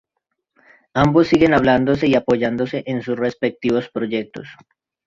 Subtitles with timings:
[0.95, 4.47] Ambos siguen hablándose y apoyándose en sus respectivos proyectos.